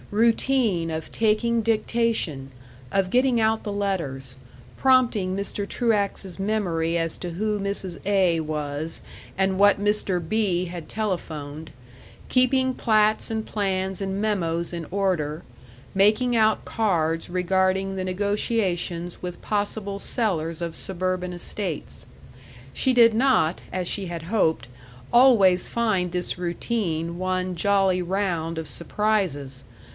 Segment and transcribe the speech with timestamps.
[0.09, 2.51] Routine of taking dictation,
[2.91, 4.35] of getting out the letters,
[4.75, 5.65] prompting Mr.
[5.69, 7.97] Truax's memory as to who Mrs.
[8.05, 8.99] A was,
[9.37, 10.19] and what Mr.
[10.27, 11.71] B had telephoned,
[12.29, 15.43] keeping plats and plans and memoes in order,
[15.93, 22.05] making out cards regarding the negotiations with possible sellers of suburban estates.
[22.73, 24.67] She did not, as she had hoped,
[25.13, 29.63] always find this routine one jolly round of surprises.